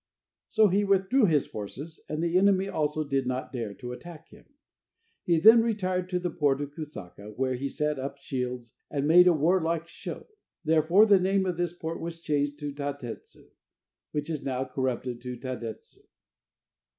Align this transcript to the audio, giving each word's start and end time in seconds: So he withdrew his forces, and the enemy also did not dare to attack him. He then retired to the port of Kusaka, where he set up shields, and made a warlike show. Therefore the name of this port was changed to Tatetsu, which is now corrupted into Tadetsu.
So 0.49 0.69
he 0.69 0.83
withdrew 0.83 1.27
his 1.27 1.45
forces, 1.45 2.03
and 2.09 2.23
the 2.23 2.35
enemy 2.35 2.67
also 2.67 3.07
did 3.07 3.27
not 3.27 3.53
dare 3.53 3.75
to 3.75 3.91
attack 3.91 4.29
him. 4.29 4.45
He 5.25 5.39
then 5.39 5.61
retired 5.61 6.09
to 6.09 6.17
the 6.19 6.31
port 6.31 6.59
of 6.59 6.71
Kusaka, 6.73 7.35
where 7.37 7.53
he 7.53 7.69
set 7.69 7.99
up 7.99 8.17
shields, 8.17 8.73
and 8.89 9.07
made 9.07 9.27
a 9.27 9.33
warlike 9.33 9.87
show. 9.87 10.25
Therefore 10.65 11.05
the 11.05 11.19
name 11.19 11.45
of 11.45 11.57
this 11.57 11.73
port 11.73 11.99
was 12.01 12.19
changed 12.19 12.57
to 12.61 12.73
Tatetsu, 12.73 13.51
which 14.11 14.27
is 14.27 14.41
now 14.43 14.65
corrupted 14.65 15.23
into 15.23 15.37
Tadetsu. 15.37 15.99